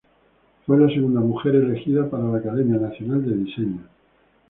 [0.65, 3.85] Fue la segunda mujer elegida para la Academia Nacional de Diseño.